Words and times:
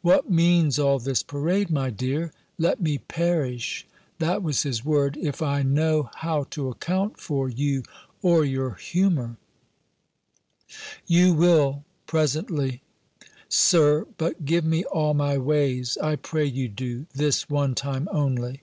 "What 0.00 0.30
means 0.30 0.78
all 0.78 0.98
this 0.98 1.22
parade, 1.22 1.68
my 1.68 1.90
dear? 1.90 2.32
Let 2.56 2.80
me 2.80 2.96
perish," 2.96 3.86
that 4.18 4.42
was 4.42 4.62
his 4.62 4.86
word, 4.86 5.18
"if 5.20 5.42
I 5.42 5.62
know 5.62 6.08
how 6.14 6.44
to 6.52 6.70
account 6.70 7.20
for 7.20 7.50
you, 7.50 7.82
or 8.22 8.42
your 8.42 8.76
humour." 8.76 9.36
"You 11.06 11.34
will, 11.34 11.84
presently. 12.06 12.80
Sir. 13.50 14.06
But 14.16 14.46
give 14.46 14.64
me 14.64 14.84
all 14.84 15.12
my 15.12 15.36
ways 15.36 15.98
I 16.02 16.16
pray 16.16 16.46
you 16.46 16.68
do 16.70 17.04
This 17.14 17.50
one 17.50 17.74
time 17.74 18.08
only!" 18.10 18.62